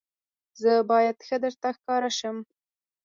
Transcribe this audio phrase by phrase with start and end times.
[0.61, 2.37] زه باید ښه درته ښکاره شم.